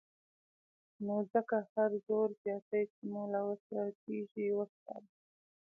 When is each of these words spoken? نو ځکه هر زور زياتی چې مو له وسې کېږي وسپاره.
نو 1.05 1.15
ځکه 1.33 1.57
هر 1.71 1.91
زور 2.05 2.29
زياتی 2.41 2.83
چې 2.93 3.01
مو 3.11 3.23
له 3.33 3.39
وسې 3.47 3.81
کېږي 4.03 4.47
وسپاره. 4.59 5.07